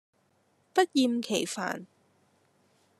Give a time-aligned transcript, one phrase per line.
[0.73, 1.85] 不厭其煩